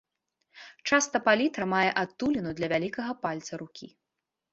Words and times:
Часта 0.89 1.19
палітра 1.27 1.67
мае 1.73 1.91
адтуліну 2.03 2.53
для 2.61 2.67
вялікага 2.73 3.11
пальца 3.27 3.61
рукі. 3.63 3.87